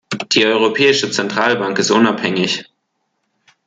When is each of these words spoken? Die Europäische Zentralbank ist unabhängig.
Die 0.31 0.43
Europäische 0.43 1.11
Zentralbank 1.11 1.77
ist 1.77 1.91
unabhängig. 1.91 2.65